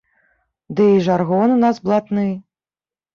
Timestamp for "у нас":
1.57-1.81